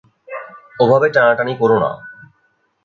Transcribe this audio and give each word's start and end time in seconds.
ওভাবে 0.79 1.07
টানাটানি 1.15 1.53
কোরো 1.61 1.77
না! 1.79 1.91